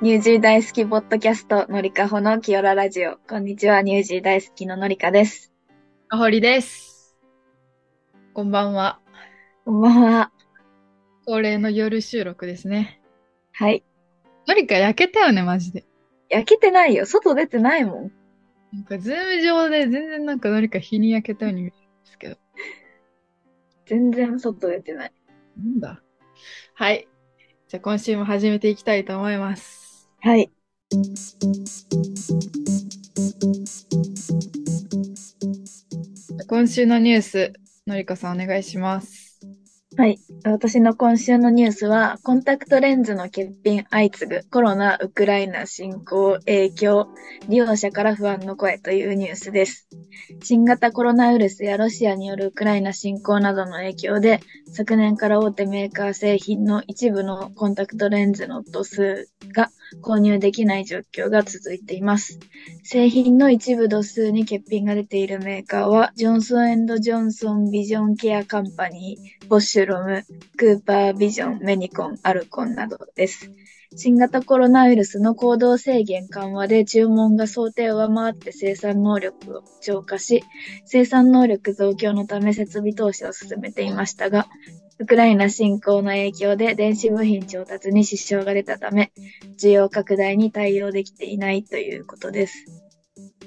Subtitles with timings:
[0.00, 3.16] ニュージー大好きポッドキャスト、のりかほの清良ラジオ。
[3.28, 5.52] こんにちは、ニュージー大好きののりかです。
[6.08, 7.16] かほりです。
[8.32, 9.00] こんばんは。
[9.64, 10.30] こんばんは。
[11.26, 13.02] 恒例の夜収録ですね。
[13.50, 13.82] はい。
[14.46, 15.84] のりか焼けたよね、マジで。
[16.28, 17.04] 焼けてないよ。
[17.04, 18.12] 外出てないもん。
[18.72, 22.36] なんか、 Zoom 上で全然なんかのりか日に焼けたように見えるんですけど。
[23.86, 25.12] 全然外出てない。
[25.56, 26.00] なんだ。
[26.74, 27.08] はい。
[27.66, 29.87] じゃあ今週も始めていきたいと思います。
[30.20, 30.50] はい。
[36.48, 37.52] 今週のニュース、
[37.86, 39.38] のりかさんお願いします。
[39.96, 40.18] はい。
[40.44, 47.08] 私の今週のニュースは、コンタクトレンズの欠品相次ぐコロナ、ウクライナ侵攻影響、
[47.48, 49.88] 利用者から不安の声というニュースです。
[50.42, 54.40] 新型コロナウイルスやロシアによるウクライナ侵攻などの影響で、
[54.72, 59.70] 昨年から大手メーカー製品の一部のコンタクトレンズの度数が
[60.02, 62.38] 購入できない状況が続いています。
[62.82, 70.24] 製品の一部度数に欠品が出ているメーカーは、ジョンソンジョンソンビジョンケアカンパニー、ボッシュロム、
[70.56, 73.50] クーパービジョン、メニコン、アルコンなどです。
[73.96, 80.44] 新型コロナウイルスの行動制限緩和で注文が想定を上回って生産能力を超過し、
[80.84, 84.46] 生産能力増強のため設備投資を進めていましたが、
[85.00, 89.12] ウクライナ侵攻の影響で電子部品調達に支障が出たため、
[89.56, 92.87] 需要拡大に対応できていないということです。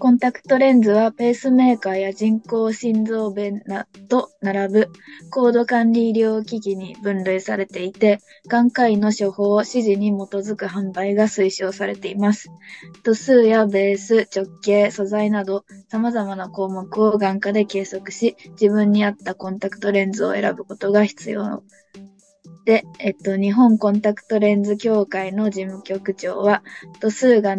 [0.02, 4.90] コンタクトレンズはペースメーカーや人工心臓弁など並ぶ
[5.30, 12.50] 高度管理医療機器に分類されていて、眼科医の処方指示に基づく販売が推奨されています。
[13.04, 21.62] 度数やベース、直径、素材など様々な項目を眼科で計測し、自分に合ったコンタクトレンズを選ぶことが必要
[22.66, 26.64] で、えっと、日本コンタクトレンズ協会の事務局長は、
[27.00, 27.56] 度数が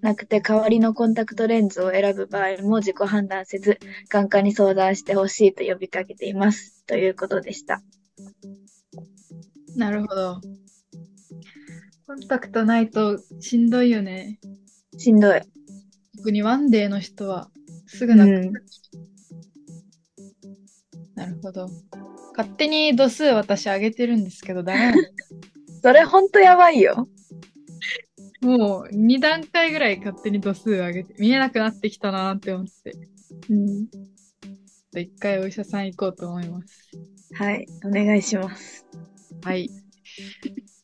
[0.00, 3.78] なくて代わりのコンタクトレンズを選ぶ場合も自己判断せず、
[4.08, 6.84] 眼科に相談してほしいと呼びかけています。
[6.86, 7.82] ということでした。
[9.76, 10.40] なるほど。
[12.06, 14.40] コンタクトないとしんどいよね。
[14.96, 15.42] しんどい。
[16.16, 17.50] 特にワンデーの人は
[17.86, 18.52] すぐなくなる。
[21.14, 21.68] なるほど。
[22.38, 24.94] 勝手に度数私上げてるんですけど、ダメ
[25.82, 27.08] それほんとやばいよ。
[28.40, 32.92] もう2段階ぐらい勝手に度数上げて、見えなくなってきたなーって思って、
[33.50, 33.88] うん。
[34.96, 36.88] 一回お医者さん行こうと思います。
[37.34, 37.66] はい。
[37.84, 38.86] お願いします。
[39.42, 39.68] はい。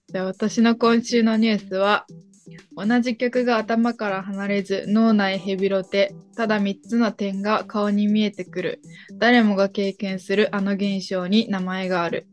[0.09, 2.05] じゃあ私の今週のニュースは、
[2.77, 8.81] 同じ曲が頭から離れず脳内ヘビロテ、ただ3つの点が顔に見えてくる、
[9.15, 12.27] 誰もが経験するあの現象に名前がある。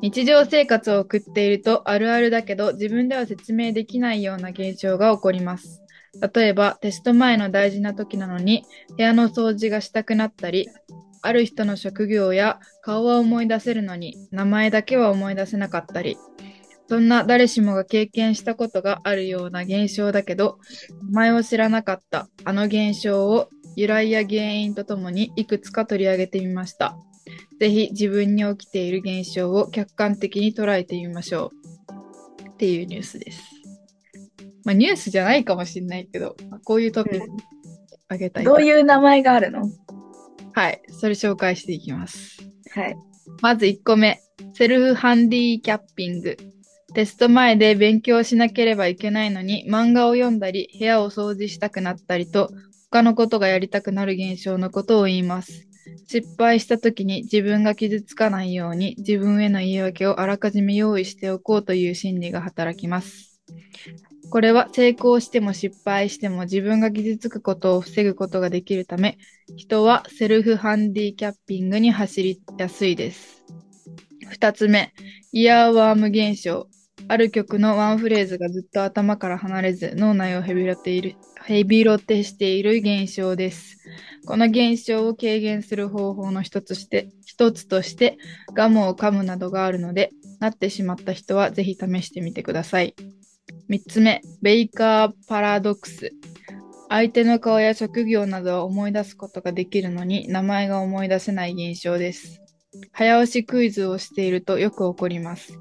[0.00, 5.80] 日常生活を送っているとあるあるだけど自分では説明できないような現象が起こります。
[6.34, 8.64] 例えばテスト前の大事な時なのに
[8.96, 10.68] 部屋の掃除がしたくなったり、
[11.22, 16.18] ある人の職業や顔は思い出せるのに名前だけは思い出せなかったり、
[16.86, 20.58] そんな誰しもが経験したことがあるような現象だけど、
[21.10, 26.96] 名前を知らなかったあの現象を由来や原因とともにいくつか取り上げてみました。
[27.58, 31.52] ぜひ自分に起きている現象を客観的に捉えてみましょ
[32.46, 32.48] う。
[32.50, 33.42] っていうニュースです。
[34.64, 37.26] まあニュースじゃないかもしれないけど、まあこういうトピック
[38.08, 38.44] あげたい。
[38.44, 39.68] どういう名前があるの？
[40.52, 42.38] はい、それ紹介していきます。
[42.70, 42.96] はい。
[43.40, 44.20] まず1個目、
[44.52, 46.36] セルフハンディキャッピング。
[46.94, 52.50] テスト前で勉強しなければいけないのに漫画を読んだり部屋を掃除したくなったりと
[52.90, 55.66] 他のことがやりたくなる現象のことを言います。
[56.06, 63.40] 失敗した時に自分が傷つかないように自分への言い訳をあらかじめ用意しておこうという心理が働きます。
[64.30, 69.18] これは成功しても失敗しても自分が傷つくことを防ぐことができるため
[69.56, 73.44] 人はセルフハンディキャッピングに走りやすいです。
[74.30, 74.92] 二つ目、
[75.32, 76.73] イヤーワーム現象。
[77.08, 83.78] ある曲のワンフレーズがずっと頭から離れず脳内をヘビロテいるヘビロテしている現象です。
[84.24, 88.16] この現象を軽減する方法の一つして一つとして
[88.54, 90.10] ガムを噛むなどがあるので、
[90.40, 92.94] なってしまった人はぜひ試してみてください。
[93.68, 96.12] 三つ目、ベイカーパラドックス。
[96.88, 102.40] 相手の顔や職業などを思い出すことができるのに名前が思い出せない現象です。
[102.92, 105.58] 早押しクイズをしているとよく起こります。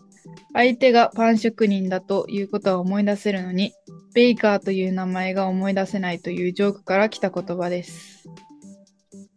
[0.53, 3.73] 相手がパン職人だということは思い出せるのに、
[4.13, 8.29] ベイカーという名前が思い出せないというジョークから来た言葉です。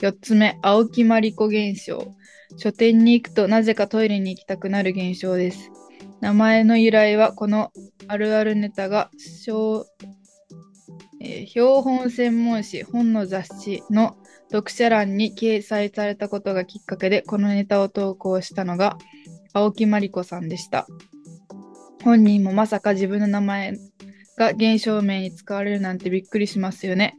[0.01, 2.15] 四つ目、青木まりこ現象。
[2.59, 5.71] 書店に行くとなぜかトイレに行きたくなる現象です。
[6.21, 7.71] 名前の由来はこの
[8.09, 9.11] あるあるネタが
[9.45, 9.87] 小、
[11.21, 14.17] えー標本専門誌本の雑誌の
[14.51, 18.97] 読者欄に掲載されたことがきっかけでこのネタを投稿したのが
[19.57, 20.87] 青木まりこさんでした。
[22.05, 23.79] 本人もまさか自分の名前
[24.37, 27.17] が現象名に使われるなんてびっくりしますよね。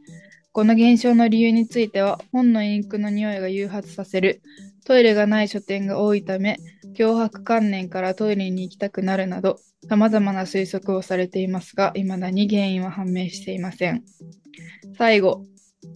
[0.52, 4.40] この現象の理由については本のインクの匂いが誘発させる
[4.84, 6.58] トイレがない書店が多いため
[6.94, 9.58] 脅迫観念からトイレに行きたくなるなど
[9.88, 14.04] 様々な推測をされていますが未だに原因は判明していません。
[14.96, 15.44] 最後、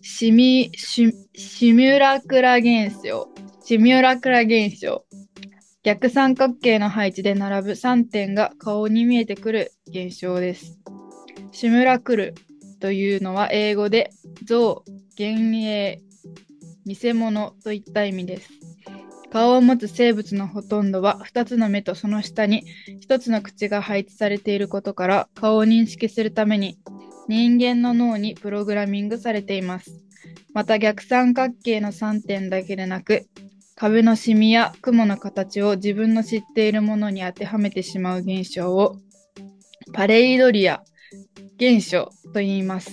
[0.03, 3.29] シミ、シシミュラクラ現象。
[3.65, 5.05] シミュラクラ現象。
[5.85, 10.79] 逆三角形の配置で並ぶ3点が顔に見えてくる現象です。
[11.51, 12.35] シミュラクル
[12.81, 14.13] というのは英語で
[14.45, 14.85] 像、
[15.19, 16.01] 幻影、
[16.87, 18.51] 偽物といった意味です。
[19.33, 22.65] 顔を持つ生物のほとんどは2つの目とその下に
[23.09, 26.79] 1つの口が配置されていることから顔を認識するために
[27.27, 29.91] 人間の脳にプログラミングされています。
[30.55, 33.27] また逆三角形の3点だけでなく
[33.77, 38.97] 壁のシミや雲の形を自分の知っているものに当てはめてしまう現象を
[39.93, 40.83] パレイドリア
[41.57, 42.91] 現象と言います。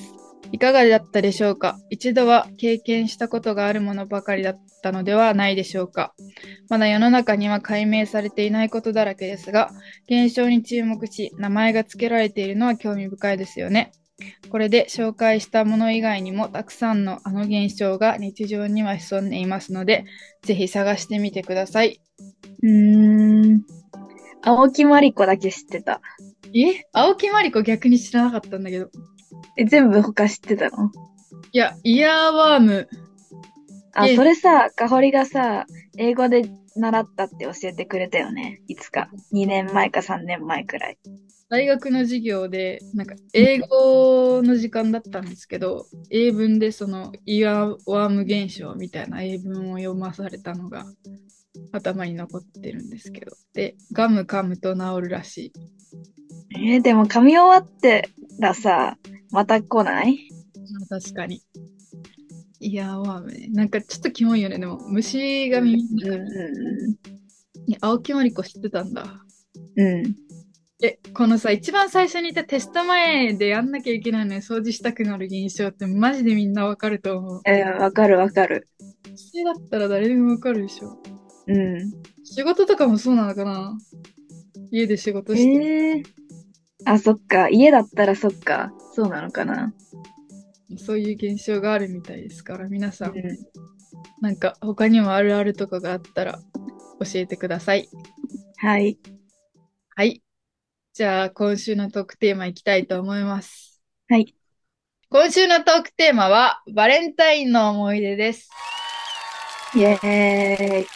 [0.51, 1.77] いかがだったでしょうか？
[1.91, 6.15] 一度は経験したことがあるものばかりだったのではないでしょうか？
[6.69, 9.69] まだ世の中には解明されていないことだらけですが、
[10.09, 13.91] 現象に注目し、名前が付けられているのは興味深いですよね。
[14.49, 20.05] これで紹介したもの以外にもたくさんのあの現象が日常には潜んでいますので、
[20.41, 22.01] ぜひ探してみてください。
[22.63, 23.61] うーん。
[24.41, 26.01] 青木まりこだけ知ってた。
[26.53, 26.85] え？
[26.93, 28.89] 青木まりこ逆に知らなかったんだけど。
[29.57, 30.91] え、全部他知ってたの？
[31.51, 32.89] いや、イヤーワーム。
[33.93, 34.15] あ、え？
[34.15, 35.65] それさ、かほりがさ、
[35.97, 36.43] 英語で
[36.75, 38.61] 習ったって教えてくれたよね。
[38.67, 39.09] いつか。
[39.33, 40.97] 2年前か3年前くらい。
[41.49, 50.85] 大学の授業で、なんか英語の時間だったんですけど、英文でそのイヤーワーム現象みたいな英文を読まされたのが
[51.71, 53.31] 頭に残ってるんですけど。
[53.53, 55.53] で、ガム噛むと治るらしい。
[56.55, 58.09] えーでも噛み終わって
[58.39, 58.97] らさ、
[59.31, 60.29] また来ない？
[60.89, 61.41] まあ確かに。
[62.59, 63.47] イヤーワームね。
[63.51, 64.59] なんかちょっとキモいよね。
[64.59, 66.97] でも虫が耳にうんう
[67.67, 69.03] に青木まりこ知ってたんだ。
[69.03, 70.28] んうん。
[70.81, 70.85] うん。
[70.85, 77.41] え、このさ、一番最初に言ったテスト前でやんなきゃいけないのに掃除したくなる現象ってマジでみんなわかると思う。
[77.45, 78.67] えーわかるわかる。
[79.05, 80.97] 女性だったら誰でもわかるでしょ。
[81.47, 81.91] うん。
[82.23, 83.77] 仕事とかもそうなのかな
[84.71, 85.49] 家で仕事して。
[85.51, 86.03] えー、
[86.85, 87.49] あ、そっか。
[87.49, 88.71] 家だったらそっか。
[88.93, 89.73] そうなのかな。
[90.77, 93.23] そういう現象があるみたいですから、皆さん、うん
[94.21, 96.39] なんか他にもあるあるとかがあったら
[96.99, 97.89] 教えてください。
[98.57, 98.97] はい。
[99.95, 100.21] はい。
[100.99, 103.81] じゃあ、今週のトークテーマいきたいと思います。
[104.09, 104.35] はい。
[105.09, 108.49] 今週のトークテーマは、バレンタインの思い出です。
[109.77, 110.87] イェーイ。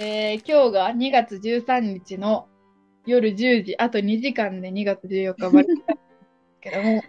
[0.00, 2.48] えー今日が2月13日の
[3.06, 6.02] 夜10時、あと2時間で2月14日バレンタインで
[6.54, 7.04] すけども、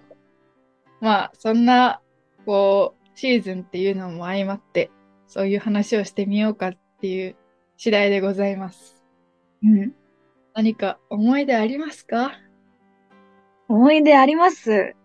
[1.02, 2.00] まあ、そんな、
[2.46, 4.92] こう、シーズンっていうのも相まって、
[5.26, 7.36] そういう話をしてみようかっていう
[7.76, 9.04] 次第でございます。
[9.64, 10.03] うん。
[10.56, 12.34] 何か思い出ありますか？
[13.68, 14.96] 思い出あります。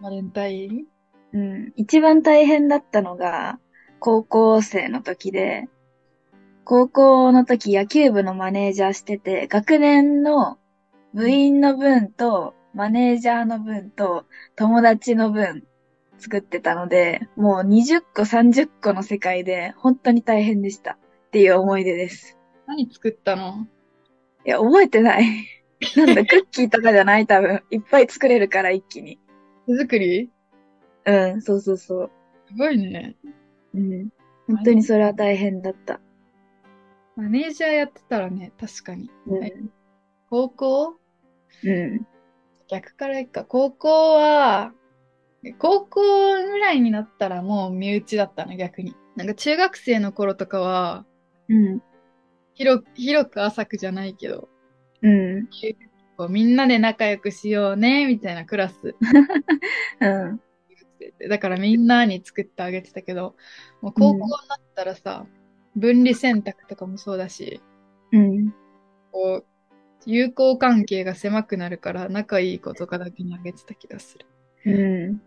[0.00, 0.86] バレンタイン？
[1.34, 1.72] うん。
[1.76, 3.58] 一番大変だったのが、
[4.00, 5.68] 高校生の時で、
[6.64, 10.58] 高校の時野球部のマネージャーしてて、学年の
[11.12, 14.24] 部員の分と、マネージャーの分と、
[14.56, 15.64] 友達の分
[16.18, 20.92] 作ってたので、もう20個30個の世界で、本当に大変でした。
[20.92, 22.38] っていう思い出です。
[22.66, 23.66] 何作ったの？
[24.48, 25.46] いや、覚えてない。
[25.94, 27.62] なんだ、 クッキーとかじゃない多分。
[27.70, 29.20] いっぱい作れるから、一気に。
[29.66, 30.30] 手作り？
[31.04, 32.10] うん、そうそうそう。
[32.46, 33.14] すごいね。
[33.74, 34.08] うん。
[34.46, 36.00] 本当にそれは大変だった。
[37.14, 39.10] マネージャーやってたらね、確かに。
[39.26, 39.38] うん。
[39.38, 39.54] はい
[40.30, 40.96] 高校？
[41.64, 42.06] うん。
[42.68, 43.44] 逆からいくか。
[43.44, 44.72] 高校は、
[45.58, 46.00] 高校
[46.42, 48.96] ぐらいになったらもう身内だったの、逆に。
[49.14, 51.04] なんか中学生の頃とかは、
[51.50, 51.82] うん。
[52.58, 54.48] 広く、広く浅くじゃないけど、
[55.00, 55.48] うん。
[56.16, 58.96] こうみんなで仲良くしようね、みたいなクラス。
[60.00, 60.40] うん。
[61.28, 63.36] だからみんなに作ってあげてたけど、
[63.80, 65.24] もう高校になったらさ、
[65.76, 67.62] 分離選択とかもそうだし、
[68.12, 68.52] うん。
[69.12, 69.46] こう、
[70.04, 74.26] 友好関係が狭くなるから仲いい子とかだけにあげてた気がする。
[74.66, 74.70] う
[75.12, 75.22] ん。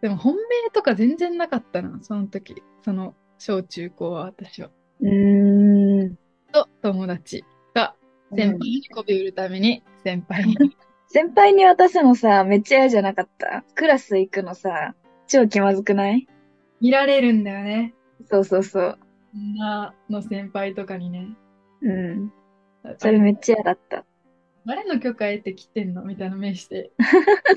[0.00, 2.60] でも本命とか全然なかったな、その時。
[2.84, 4.70] その小中高は私は。
[5.00, 5.61] うーん。
[6.52, 7.44] と友達
[7.74, 7.94] が
[8.34, 10.56] 先輩に媚び売るために、先輩に。
[11.08, 13.64] 先輩に渡すのさ、めっちゃ嫌じゃなかった？
[13.74, 14.94] クラス行くのさ、
[15.26, 16.26] 超気まずくない？
[16.80, 17.94] 見られるんだよね。
[18.30, 18.98] そうそうそう。
[19.34, 21.28] 女の先輩とかにね。
[21.82, 22.32] うん。
[22.98, 24.04] それめっちゃ嫌だった。
[24.64, 26.02] 誰の許可得て来てんの？
[26.04, 26.92] みたいな目して。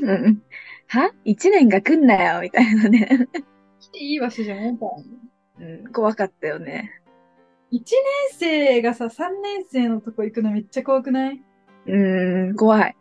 [0.01, 0.41] うん。
[0.87, 1.11] は？
[1.23, 3.07] 一年が来んなよみたいなね。
[3.79, 4.85] 来 ていい場所じゃないか
[5.59, 5.65] ら。
[5.67, 6.91] うん、怖かったよね。
[7.75, 8.01] 一年
[8.31, 11.41] 生がさ、三年生のとこ行くのめっちゃ怖くない？
[11.87, 12.95] うーん、怖い。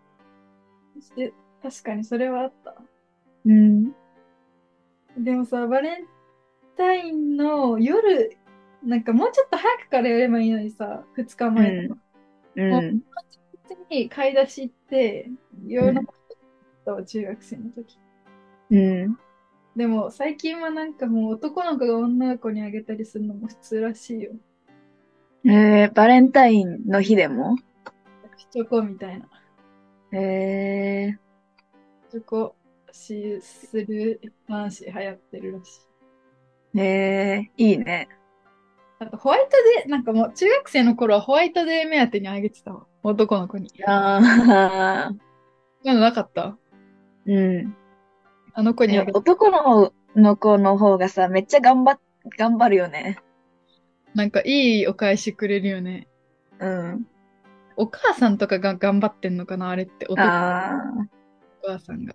[0.96, 2.74] そして、確かにそれはあった。
[3.46, 3.92] うん。
[5.16, 6.06] でもさ、バレン
[6.76, 8.36] タインの夜、
[8.82, 12.00] なんかもうちょっと早くからやればいいのにさ、二日前とか。
[12.56, 12.70] うん。
[12.72, 15.30] 普通に買い出し行って、
[15.68, 16.14] 夜中だっ
[16.84, 17.96] たわ、中学生の時。
[18.72, 19.18] うん。
[19.76, 24.32] でも最近はなんかもう男の子が女の子にあげたりするのも普通らしいよ。
[25.46, 27.56] えー、バレンタインの日でも？
[28.50, 29.26] チョコみたいな。
[30.18, 31.18] え
[32.10, 32.54] チョコ
[32.92, 35.78] しする男子流行ってるらし
[36.74, 36.78] い。
[36.78, 38.08] ー、えー、いいね。
[39.00, 39.48] あとホワイト
[39.82, 42.86] デー、なんかもう中学生の頃はホワイトデー目当てにあげてたわ。
[43.02, 43.68] 男の子に。
[43.86, 45.14] あー、ま
[45.84, 46.56] だなかった？
[47.26, 47.76] うん。
[48.54, 52.00] あの子にあげ男の子の方がさ、めっちゃ頑張っ、
[52.38, 53.18] 頑張るよね。
[54.14, 56.09] なんかいいお返しくれるよね。
[56.61, 57.06] うん。
[57.76, 60.06] お母さんとかが頑張ってんのかなあれって。
[60.09, 62.14] お母さんが。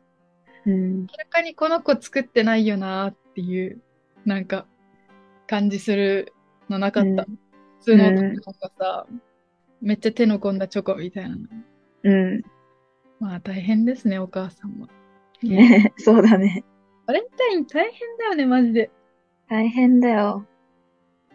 [0.65, 1.01] ー、うん。
[1.01, 3.82] 明らかにこの子作ってないよなっていう、
[4.25, 4.65] なんか、
[5.48, 6.34] 感じする
[6.70, 7.10] のなかった。
[7.10, 7.39] うん
[7.79, 9.08] 普通の男の子がさ、
[9.82, 11.38] めっちゃ手の込んだチョコみたいなの。
[12.03, 12.41] うん。
[13.20, 14.88] まあ大変ですね、お母さんも。
[15.41, 16.65] ね、 そうだね。
[17.06, 18.91] バレンタイン大変だよね、マジで。
[19.48, 20.46] 大変だよ。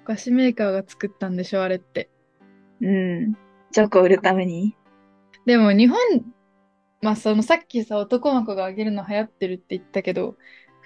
[0.04, 2.10] お菓子メーカーが作ったんでしょ、あれって。
[2.82, 3.32] うん。
[3.72, 4.76] チョコ売るために？
[5.46, 5.98] でも日本、
[7.00, 10.36] まあそのさっきさ、男の子があげるの流行ってるって言ったけど、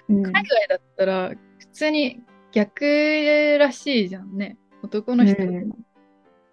[0.07, 2.21] うん海外だったら普通に
[2.53, 2.85] 逆
[3.57, 4.57] らしいじゃんね。
[4.83, 5.43] 男の人。
[5.43, 5.71] うん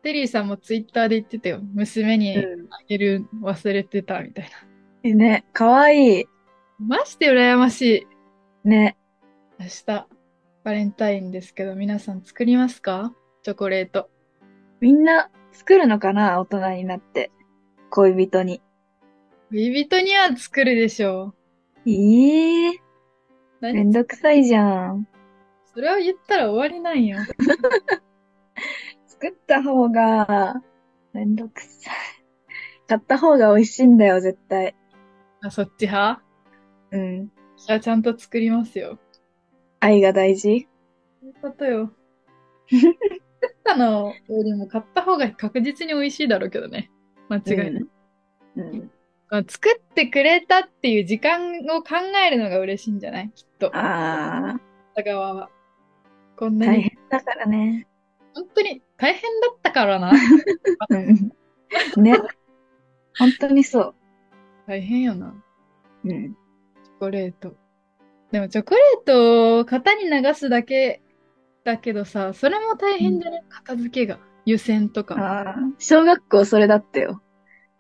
[0.02, 1.61] テリーさんもツイッターで言ってたよ。
[1.75, 2.42] 娘にあ
[2.87, 4.49] げる忘れてたみたい
[5.02, 5.14] な。
[5.16, 6.25] ね、かわいい。
[6.78, 8.06] マジで羨まし
[8.64, 8.68] い。
[8.68, 8.96] ね。
[9.58, 10.06] 明日、
[10.66, 13.14] バレンタインですけど、皆さん作りますか？
[13.44, 14.11] チョコレート。
[14.80, 16.40] みんな作るのかな？
[16.40, 17.30] 大人になって。
[17.90, 18.61] 恋人に。
[19.52, 21.35] 恋人には作るでしょ
[21.87, 22.75] ええー、う。
[23.61, 25.06] め何んどくさいじゃん。
[25.73, 27.18] それを言ったら終わりなんよ。
[29.06, 30.61] 作った方が、
[31.12, 31.94] めんどくさい。
[32.88, 34.75] 買った方が美味しいんだよ、絶対。
[35.42, 36.25] あ、そっち派？
[36.90, 37.28] うん。
[37.56, 38.99] じゃあちゃんと作りますよ。
[39.80, 40.68] 愛が大事？
[41.21, 41.92] そういうことよ。
[42.71, 46.90] 作ったのよりも買った方が確実に美味しいだろうけどね。
[47.28, 47.87] 間違いない。
[48.56, 48.61] うん。
[48.61, 48.90] うん。
[49.28, 51.40] まあ作ってくれたっていう時間
[51.76, 53.30] を考えるのが嬉しいんじゃない？
[53.35, 53.71] きっと。
[53.75, 54.59] あ
[54.95, 55.50] 片側は。
[56.37, 57.87] こんあ、大なに、変だからね。
[58.35, 60.12] 本当に大変だったからな。
[60.90, 62.02] うん。
[62.02, 62.18] ね。
[63.18, 63.95] 本当にそ
[64.66, 65.35] 大変よな。
[66.04, 66.09] う。
[66.09, 66.35] うん。
[66.35, 67.54] チョコレート。
[68.33, 71.00] でもチョコレートを型に流すだけ
[71.64, 74.18] だけどさ、それも大変じゃない、片付けが。
[74.45, 75.56] 湯煎とか。
[75.78, 77.23] 小学校それだったよ。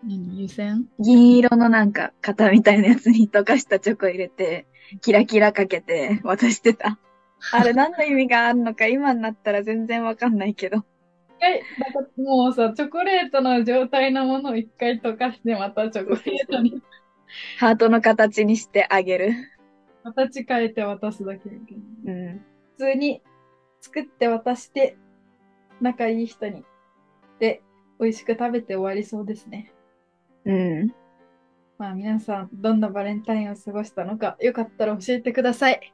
[0.04, 0.42] 何？
[0.42, 0.86] 湯煎？
[0.98, 4.66] 銀色のなんか型みたいなやつに溶かしたチョコ入れて、
[5.00, 6.98] キラキラかけて渡してた。
[7.52, 10.78] あれ何の意味があるのか今になったら全然わかんないけど。
[10.78, 10.82] は
[11.48, 16.82] い、なんかもうさ、チョコレートの状態のものを一回溶かして、またチョコレートに
[17.58, 19.32] ハートの形にしてあげる。
[20.14, 21.80] 形変えて渡すだけだけど。
[22.06, 22.44] うん。
[22.76, 23.22] 普通に
[23.80, 24.96] 作って渡して、
[25.80, 26.64] 仲いい人に。
[27.40, 27.62] で、
[27.98, 29.72] 美味しく食べて終わりそうですね。
[30.44, 30.94] うん。
[31.78, 35.92] まあ皆さん、どんなバレンタインを過ごしたのか、よかったら教えてください。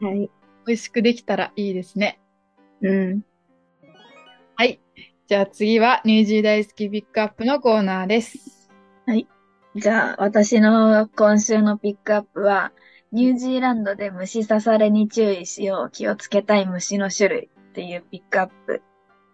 [0.00, 0.30] はい。
[0.66, 2.20] 美味しくできたらいいですね。
[2.82, 3.24] うん。
[4.56, 4.80] はい。
[5.28, 8.56] じゃあ次は、ニュージー大好きピックアップのコーナーです。
[9.78, 12.72] じゃあ、私の今週のピックアップは、
[13.16, 18.82] ニュージーランドで虫刺されに注意しよう、気をつけたい虫の種類っていうピックアップ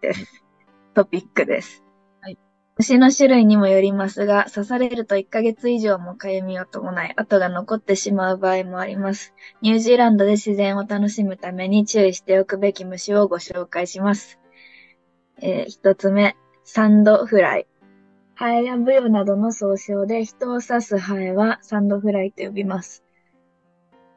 [0.00, 0.44] です。
[0.94, 1.82] トピックです。
[2.20, 2.38] はい。
[2.78, 9.34] 虫の種類にもよりますが、刺されると1ヶ月以上も痒みを伴い、跡が残ってしまう場合もあります。
[9.62, 14.38] ニュージーランドで自然を楽しむために注意しておくべき虫をご紹介します。
[15.40, 17.66] えー一つ目、サンドフライ。
[18.36, 23.02] ハエやブヨなどの総称で人を刺すハエはサンドフライと呼びます。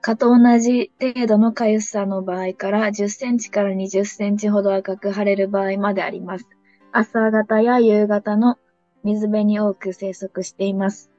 [0.06, 6.48] 蚊と同じ程度の痒さの場合から10センチから20センチほど赤く腫れる場合まであります。
[6.92, 8.60] 朝方や夕方の
[9.04, 11.10] 水辺に多く生息しています。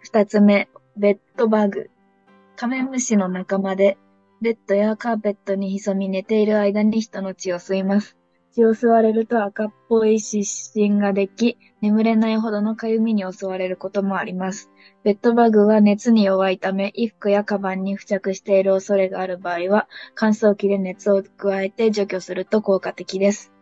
[0.00, 1.90] 二つ目、ベッドバグ。
[2.56, 3.98] カメムシの仲間で、
[4.40, 8.16] ベッドやカーペットに潜み寝ている間に人の血を吸います。
[8.56, 14.70] 血を吸われると赤っぽい湿疹ができ、眠れないほどのかゆみに襲われることもあります。
[15.04, 23.52] ベッドバグは熱に弱いため、衣服やカバンに付着している恐れがある場合は、乾燥機で熱を加えて除去すると効果的です。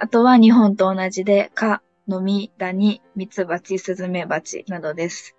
[0.00, 5.36] あとは日本と同じで、蚊、ノミ、ダニ、ミツバチ、スズメバチなどです。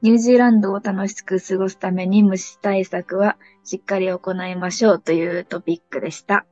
[0.00, 6.46] ニュージーランドを楽しく過ごすために虫対策はしっかり行いましょうというトピックでした。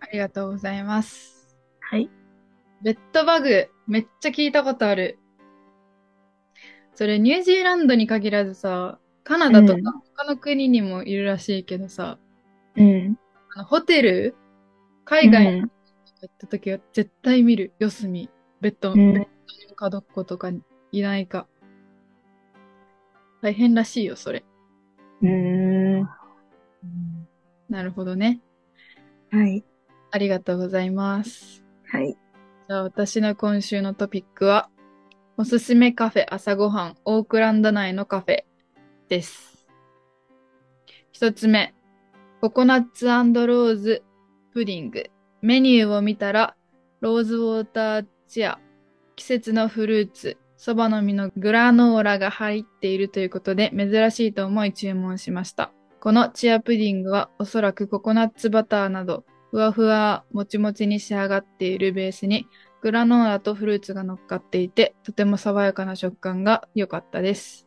[0.00, 1.56] ありがとうございます。
[1.80, 2.10] はい。
[2.82, 5.18] ベッドバグ、めっちゃ聞いたことある。
[6.94, 9.82] それニュージーランドに限らずさ、カナダとかうん
[10.16, 12.18] 他の国にもいるらしいけどさ、
[12.76, 13.18] うん。
[13.54, 14.34] あのホテル
[15.04, 15.70] 海外にうん
[16.22, 17.72] 行った時は絶対見る。
[17.78, 18.30] 四隅。
[18.60, 19.26] ベッド、うんベッドに
[19.76, 20.50] 角っことか
[20.92, 21.46] いないか。
[23.42, 24.44] 大変らしいよ、それ。
[25.22, 26.08] うーん。
[27.68, 28.40] なるほどね。
[29.30, 29.64] はい。
[30.10, 31.64] ありがとうございます。
[31.90, 32.16] はい。
[32.68, 34.68] じゃあ私の今週のトピックは、
[35.36, 38.44] おすすめカフェ朝ごはん、オークランド内のカフェ
[39.08, 39.66] です。
[41.12, 41.74] 一つ目、
[42.40, 44.02] ココナッツローズ
[44.52, 45.10] プディング。
[45.42, 46.56] メニューを見たら、
[47.00, 48.58] ローズウォーターチア、
[49.14, 55.70] 季節のフルーツ、そばの実のグラノーラが入っているということで珍しいと思い注文しました。
[56.00, 62.46] このチアプディングはおそらくココナッツバターなどふわふわもちもちに仕上がっているベースに
[62.82, 67.66] グラノーラとフルーツが乗っかっていてとても爽やかな食感が良かったです。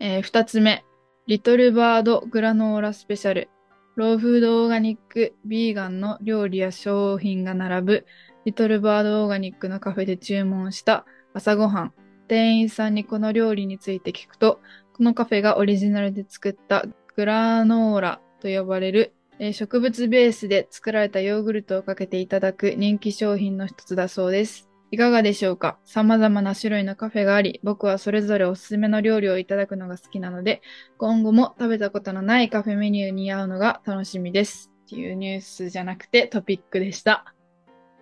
[0.00, 0.84] えー二つ目、
[1.26, 3.48] リトルバードグラノーラスペシャル。
[3.96, 8.06] ローフードオーガニック、ビーガンの料理や商品が並ぶ
[8.44, 11.92] リトルバードオーガニックのカフェで注文した朝ごはん。
[12.26, 14.60] 店員さんにこの料理について聞くと、
[14.94, 16.84] このカフェがオリジナルで作った
[17.16, 24.68] グラノーラと呼ばれる、えー植物ベースで作られたヨーグルトをかけていただく人気商品の一つだそうです。
[24.90, 25.78] いかがでしょうか？
[25.84, 30.62] 様々な種類のカフェがあり、僕はそれぞれおすすめの料理をいただくのが好きなので、
[30.98, 34.70] 今後も食べたことのないカフェメニューに合うのが楽しみです。
[34.86, 37.34] っていうニュースじゃなくてトピックでした。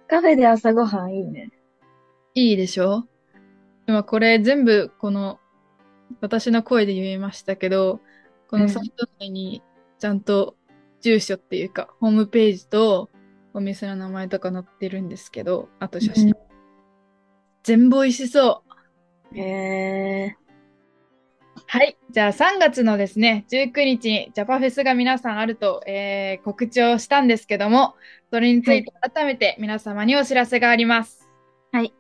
[0.09, 1.51] カフェで朝ごはんいいね。
[2.35, 3.05] いいでしょ？
[3.87, 5.38] 今これ全部この
[6.21, 8.01] 私の声で言いましたけど、
[8.51, 9.62] このサイト内に
[9.99, 10.57] ちゃんと
[11.03, 13.11] 住所っていうか、ホームページと
[13.53, 16.29] お店の名前とか載ってるんですけど、あと写真。
[16.29, 16.53] うん
[17.62, 18.65] 全部美味しそ
[19.33, 19.38] う。
[19.38, 20.37] へえ
[21.67, 21.97] はい。
[22.11, 27.95] じゃあ3月のですね、19日にジャパフェスが皆さんあると、えー告知をしたんですけども、
[28.31, 31.29] それについて改めて皆様にお知らせがあります。
[31.73, 31.95] はい。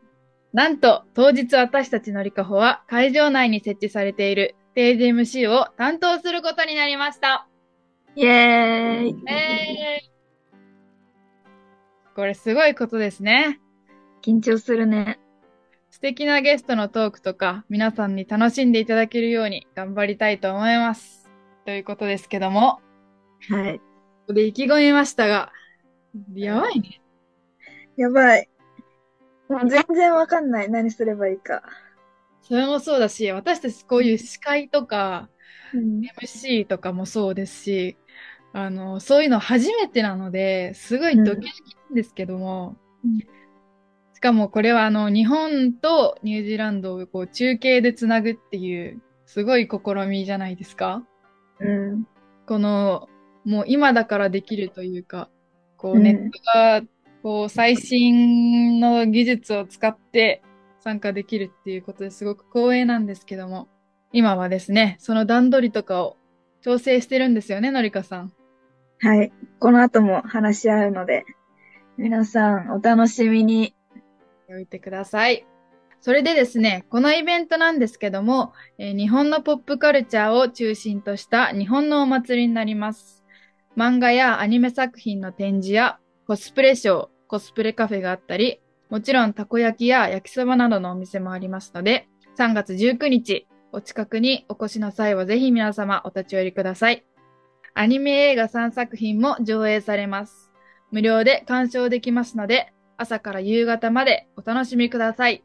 [0.52, 7.48] なんと、当日私たちのりかほは会場内に設置されているステージ MC を担当することになりました。
[8.14, 10.12] イェーイえー
[12.14, 13.58] これすごいことですね。
[14.22, 15.18] 緊張するね。
[15.90, 21.30] 素敵なゲストのトークとか皆さんに楽しんでいただけるように頑張りたいと思います。
[21.64, 22.80] ということですけども、
[23.48, 23.78] はい。
[23.78, 23.84] こ
[24.28, 25.50] こで意気込みましたが、
[26.34, 27.00] やばいね。
[27.96, 28.48] やばい。
[29.48, 30.70] もう全然わかんない。
[30.70, 31.62] 何すればいいか。
[32.42, 35.30] それもそうだし、私たちこういう司会とか
[35.74, 36.00] うん。
[36.00, 37.96] MC とかもそうですし、
[38.52, 41.48] あの、そういうの初めてなので、すごいドキドキな
[41.92, 43.18] んですけども、うん。
[44.14, 51.02] しかもこれはあの、日本とニュージーランドをこう中継でつなぐっていう、すごい試みじゃないですか。
[51.60, 52.06] うん。
[52.46, 53.08] この、
[53.44, 55.30] もう今だからできるというか、
[55.76, 56.02] こううん。
[56.02, 56.82] ネットが、
[57.22, 60.42] こう最新の技術を使って
[60.80, 63.68] 参加できるっていうことですごく光栄なんですけども、
[64.12, 66.16] 今はですね、その段取りとかを
[66.62, 68.32] 調整してるんですよね、のりかさん。
[69.04, 69.32] はい。
[69.58, 71.24] この後も話し合うので、
[71.98, 73.74] 皆さんお楽しみに。
[74.48, 75.44] おいてください。
[76.00, 83.24] それでですね、このイベントなんですけども、えー日本のポップカルチャーを中心とした日本のお祭りになります。
[83.76, 92.06] 漫画やアニメ作品の展示やコスプレショー、コスプレカフェがあったり、もちろんたこ焼きや焼きそばなどのお店もありますので、
[92.38, 97.04] 3月19日、お近くにお越しの際はぜひ皆様お立ち寄りください。
[97.74, 100.50] アニメ映画3作品も上映されます。
[100.90, 105.42] 無料で鑑賞できますので、朝から夕方までお楽しみください。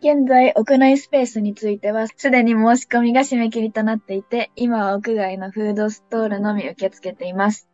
[0.00, 7.68] 現在、屋内スペースについては、すでに申し込みが締め切りとなっていて、今は屋外のフードストールのみ受け付けています。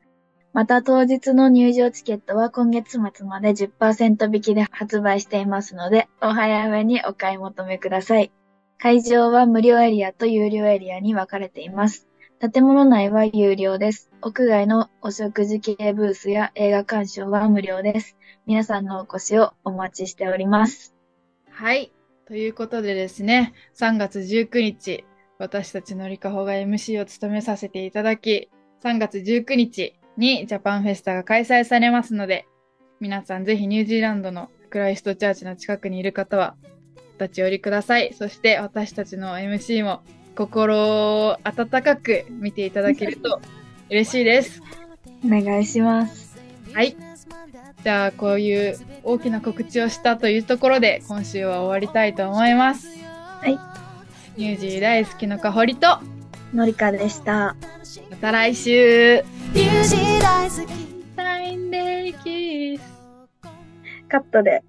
[0.55, 8.33] また当日の入場チケットは今月末まで10%引きで発売していますので、お早めにお買い求めください。
[8.79, 12.09] 会場は無料エリアと有料エリアに分かれています。
[12.38, 14.11] 建物内は有料です。
[14.20, 18.18] 屋外のお食事系ブースや映画鑑賞は無料です。
[18.44, 20.94] 皆さんのお越しをお待ちしております。
[21.49, 21.92] はい。
[22.27, 25.07] ということでですね、3月19日、
[25.38, 28.51] 私たちのりかほが MC を務めさせていただき、
[28.85, 32.46] 3月19日にジャパンフェスタが開催されますので、
[33.01, 36.55] 皆さんぜひニュージーランドのクライストチャーチの近くにいる方は、
[37.18, 38.12] お立ち寄りください。
[38.12, 40.03] そして私たちの MC も
[40.37, 43.40] 心を温かく見ていただけると
[43.90, 44.62] 嬉しいです。
[45.25, 46.38] お願いします。
[46.72, 46.94] はい。
[47.83, 52.87] じゃあ、こういう大きな告知をしたというところで、今週は終わりたいと思います。
[53.40, 53.59] はい。
[54.37, 55.99] ニュージー大好きのかほりと、
[56.53, 57.57] のりかでした。
[58.11, 59.22] また来週
[59.55, 62.83] ニュージー大好きサインデーキース
[64.09, 64.62] カットで。